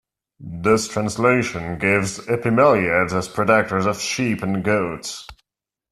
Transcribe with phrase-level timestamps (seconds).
[0.39, 5.27] This translation gives Epimeliads as protectors of sheep and goats.